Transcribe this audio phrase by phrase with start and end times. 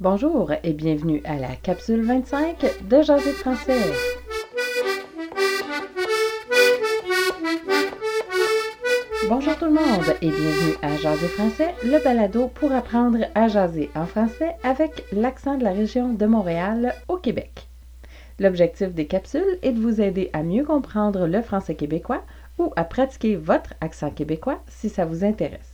[0.00, 3.78] Bonjour et bienvenue à la capsule 25 de Jaser français.
[9.28, 13.88] Bonjour tout le monde et bienvenue à Jaser français, le balado pour apprendre à jaser
[13.94, 17.68] en français avec l'accent de la région de Montréal au Québec.
[18.40, 22.24] L'objectif des capsules est de vous aider à mieux comprendre le français québécois
[22.58, 25.73] ou à pratiquer votre accent québécois si ça vous intéresse.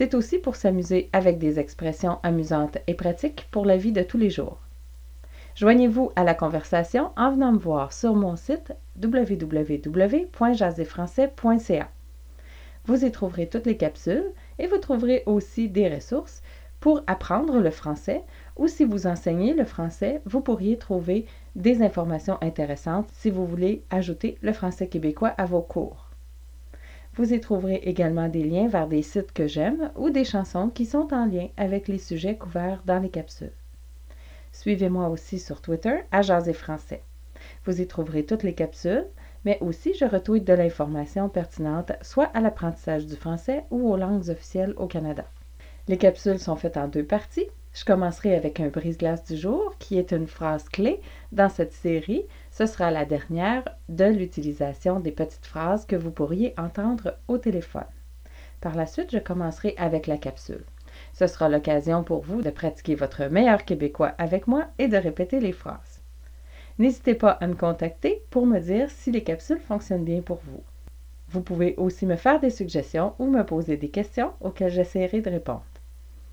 [0.00, 4.16] C'est aussi pour s'amuser avec des expressions amusantes et pratiques pour la vie de tous
[4.16, 4.58] les jours.
[5.56, 11.88] Joignez-vous à la conversation en venant me voir sur mon site www.jaserfrançais.ca.
[12.86, 16.40] Vous y trouverez toutes les capsules et vous trouverez aussi des ressources
[16.80, 18.22] pour apprendre le français
[18.56, 21.26] ou si vous enseignez le français, vous pourriez trouver
[21.56, 26.09] des informations intéressantes si vous voulez ajouter le français québécois à vos cours.
[27.20, 30.86] Vous y trouverez également des liens vers des sites que j'aime ou des chansons qui
[30.86, 33.52] sont en lien avec les sujets couverts dans les capsules.
[34.52, 37.02] Suivez-moi aussi sur Twitter à Jaser Français.
[37.66, 39.04] Vous y trouverez toutes les capsules,
[39.44, 44.30] mais aussi je retweet de l'information pertinente soit à l'apprentissage du français ou aux langues
[44.30, 45.26] officielles au Canada.
[45.88, 47.48] Les capsules sont faites en deux parties.
[47.74, 52.24] Je commencerai avec un brise-glace du jour qui est une phrase clé dans cette série.
[52.50, 57.84] Ce sera la dernière de l'utilisation des petites phrases que vous pourriez entendre au téléphone.
[58.60, 60.64] Par la suite, je commencerai avec la capsule.
[61.14, 65.40] Ce sera l'occasion pour vous de pratiquer votre meilleur québécois avec moi et de répéter
[65.40, 66.00] les phrases.
[66.78, 70.62] N'hésitez pas à me contacter pour me dire si les capsules fonctionnent bien pour vous.
[71.28, 75.30] Vous pouvez aussi me faire des suggestions ou me poser des questions auxquelles j'essaierai de
[75.30, 75.62] répondre.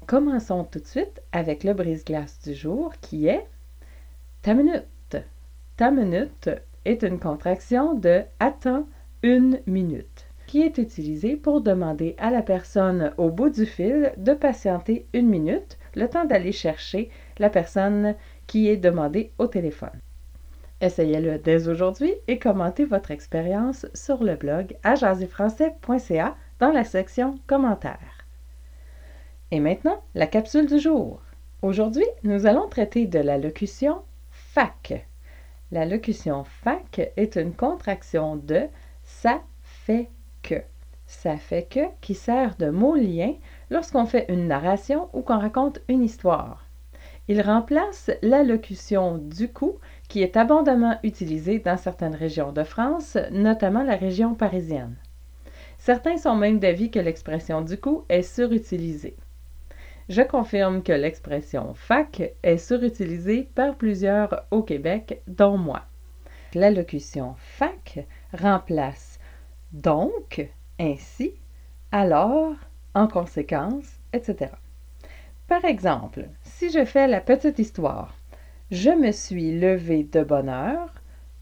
[0.07, 3.45] Commençons tout de suite avec le brise-glace du jour qui est
[4.41, 4.87] ta minute.
[5.77, 6.49] Ta minute
[6.85, 8.87] est une contraction de attends
[9.21, 14.33] une minute qui est utilisée pour demander à la personne au bout du fil de
[14.33, 18.15] patienter une minute, le temps d'aller chercher la personne
[18.47, 19.99] qui est demandée au téléphone.
[20.81, 24.95] Essayez-le dès aujourd'hui et commentez votre expérience sur le blog à
[26.59, 28.25] dans la section commentaires.
[29.51, 31.21] Et maintenant, la capsule du jour.
[31.61, 34.01] Aujourd'hui, nous allons traiter de la locution
[34.31, 35.07] fac.
[35.71, 38.67] La locution fac est une contraction de
[39.03, 40.09] ça fait
[40.41, 40.61] que.
[41.07, 43.33] Ça fait que qui sert de mot lien
[43.69, 46.65] lorsqu'on fait une narration ou qu'on raconte une histoire.
[47.27, 49.75] Il remplace la locution du coup
[50.07, 54.95] qui est abondamment utilisée dans certaines régions de France, notamment la région parisienne.
[55.77, 59.17] Certains sont même d'avis que l'expression du coup est surutilisée.
[60.09, 65.83] Je confirme que l'expression fac est surutilisée par plusieurs au Québec, dont moi.
[66.53, 69.19] L'allocution fac remplace
[69.73, 70.47] donc,
[70.79, 71.33] ainsi,
[71.91, 72.55] alors,
[72.93, 74.51] en conséquence, etc.
[75.47, 78.15] Par exemple, si je fais la petite histoire,
[78.71, 80.93] je me suis levé de bonne heure,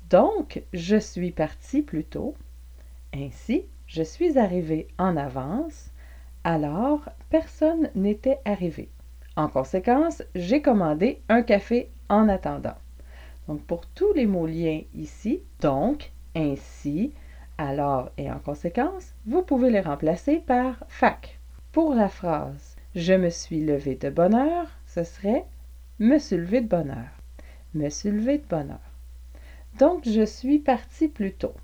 [0.09, 2.35] donc je suis parti plus tôt.
[3.13, 5.91] Ainsi, je suis arrivé en avance,
[6.45, 8.87] alors, personne n'était arrivé.
[9.35, 12.75] En conséquence, j'ai commandé un café en attendant.
[13.47, 17.13] Donc, pour tous les mots liens ici, donc, ainsi,
[17.57, 21.39] alors et en conséquence, vous pouvez les remplacer par fac.
[21.71, 25.45] Pour la phrase Je me suis levé de bonne heure, ce serait
[25.97, 27.17] Me suis levé de bonne heure.
[27.73, 28.91] Me suis levé de bonne heure.
[29.79, 31.55] Donc, je suis parti plus tôt.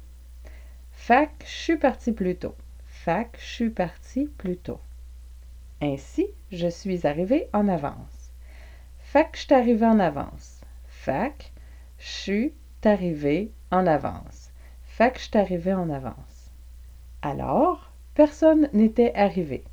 [0.92, 2.56] Fac, je suis parti plus tôt.
[3.03, 4.79] Fac, je suis parti plus tôt.
[5.81, 8.29] Ainsi, je suis arrivé en avance.
[9.00, 10.62] Fac, je arrivé en avance.
[10.85, 11.51] Fac,
[11.97, 12.53] je suis
[12.85, 14.51] arrivé en avance.
[14.84, 16.51] Fac, je arrivé en avance.
[17.23, 19.63] Alors, personne n'était arrivé.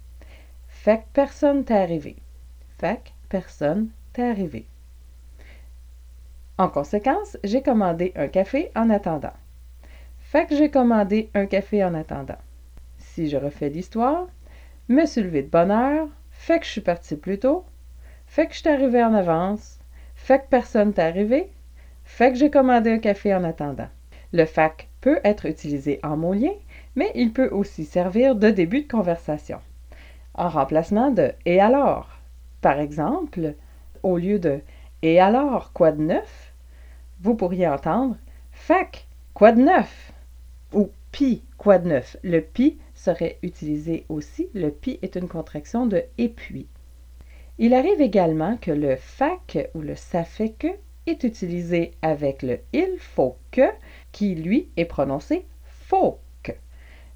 [0.71, 2.17] Fac, personne t'est arrivé.
[2.79, 4.65] Fac, personne t'est arrivé.
[6.57, 9.37] En conséquence, j'ai commandé un café en attendant.
[10.19, 12.39] Fac, j'ai commandé un café en attendant.
[13.19, 14.29] Si je refais l'histoire,
[14.89, 17.65] me suis levé de bonne heure, fait que je suis parti plus tôt,
[18.29, 19.81] fait que je suis arrivé en avance,
[20.15, 21.51] fait que personne n'est arrivé,
[22.05, 23.89] fait que j'ai commandé un café en attendant.
[24.33, 26.53] Le fac peut être utilisé en mot lien,
[26.95, 29.59] mais il peut aussi servir de début de conversation.
[30.35, 32.21] En remplacement de et alors.
[32.61, 33.55] Par exemple,
[34.05, 34.61] au lieu de
[35.03, 36.55] et alors, quoi de neuf,
[37.21, 38.17] vous pourriez entendre
[38.53, 40.13] fac, quoi de neuf
[40.73, 42.17] ou pi, quoi de neuf.
[42.23, 44.49] Le pi serait utilisé aussi.
[44.55, 46.67] Le pi est une contraction de et puis.
[47.59, 50.69] Il arrive également que le fac ou le ça fait que
[51.07, 53.69] est utilisé avec le il faut que
[54.13, 55.47] qui lui est prononcé
[55.89, 56.53] faut que.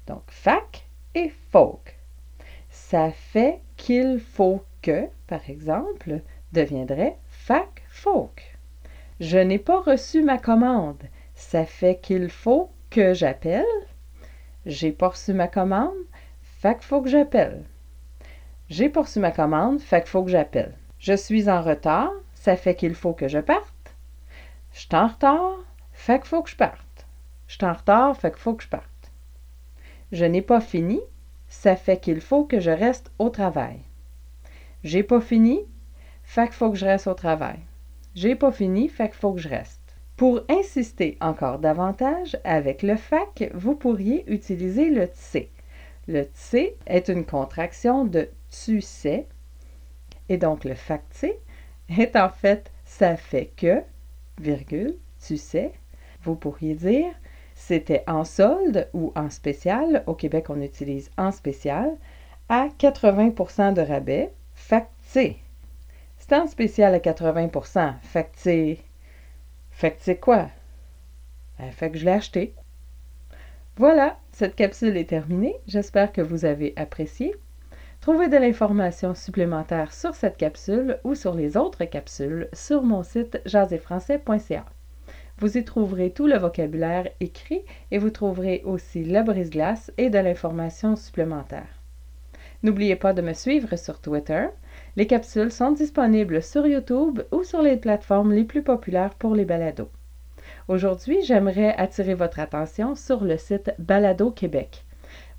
[0.07, 1.79] Donc fac et faut
[2.69, 6.21] Ça fait qu'il faut que, par exemple,
[6.51, 8.57] deviendrait fac folk.
[9.19, 11.03] Je n'ai pas reçu ma commande.
[11.35, 13.65] Ça fait qu'il faut que j'appelle.
[14.65, 15.93] J'ai pas reçu ma commande.
[16.41, 17.63] Fait qu'il faut que j'appelle.
[18.69, 19.79] J'ai pas ma commande.
[19.79, 20.73] Fait qu'il faut que j'appelle.
[20.99, 22.11] Je suis en retard.
[22.33, 23.95] Ça fait qu'il faut que je parte.
[24.71, 25.57] Je suis en retard.
[25.91, 27.07] Fait qu'il faut que je parte.
[27.47, 28.15] Je suis en retard.
[28.17, 29.11] Fait qu'il faut que je parte.
[30.11, 31.01] Je n'ai pas fini.
[31.47, 33.79] Ça fait qu'il faut que je reste au travail.
[34.83, 35.61] J'ai pas fini.
[36.33, 37.59] Qu'il faut que je reste au travail.
[38.15, 39.82] J'ai pas fini, fait qu'il faut que je reste.
[40.17, 45.47] Pour insister encore davantage, avec le fac, vous pourriez utiliser le tse.
[46.07, 49.27] Le tse est une contraction de tu sais,
[50.29, 51.33] et donc le fac tse
[51.89, 53.81] est en fait ça fait que,
[54.39, 54.95] virgule,
[55.25, 55.71] tu sais.
[56.23, 57.11] Vous pourriez dire
[57.55, 60.03] c'était en solde ou en spécial.
[60.05, 61.95] Au Québec, on utilise en spécial
[62.49, 64.33] à 80% de rabais.
[64.53, 64.89] Fac.
[65.05, 65.37] C'est
[66.31, 67.49] en spécial à 80
[68.01, 68.77] Fait que c'est.
[69.83, 70.47] Fait que c'est quoi?
[71.59, 72.55] Ben, fait que je l'ai acheté.
[73.75, 75.57] Voilà, cette capsule est terminée.
[75.67, 77.35] J'espère que vous avez apprécié.
[77.99, 83.41] Trouvez de l'information supplémentaire sur cette capsule ou sur les autres capsules sur mon site
[83.45, 84.63] jaséfrançais.ca.
[85.39, 90.17] Vous y trouverez tout le vocabulaire écrit et vous trouverez aussi la brise-glace et de
[90.17, 91.83] l'information supplémentaire.
[92.63, 94.45] N'oubliez pas de me suivre sur Twitter.
[94.95, 99.43] Les capsules sont disponibles sur YouTube ou sur les plateformes les plus populaires pour les
[99.43, 99.89] balados.
[100.67, 104.85] Aujourd'hui, j'aimerais attirer votre attention sur le site Balado Québec.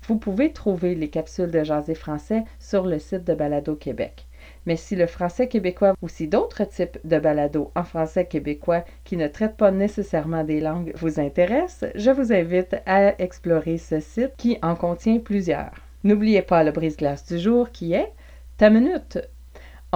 [0.07, 4.27] Vous pouvez trouver les capsules de Jaser français sur le site de Balado Québec.
[4.65, 9.15] Mais si le français québécois ou si d'autres types de balados en français québécois qui
[9.15, 14.33] ne traitent pas nécessairement des langues vous intéressent, je vous invite à explorer ce site
[14.35, 15.71] qui en contient plusieurs.
[16.03, 18.11] N'oubliez pas le brise-glace du jour qui est
[18.57, 19.17] ta minute.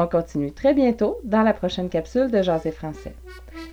[0.02, 3.14] On continue très bientôt dans la prochaine capsule de Jaser français.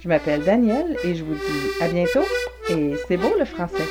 [0.01, 2.27] Je m'appelle Danielle et je vous dis à bientôt
[2.69, 3.85] et c'est beau le français.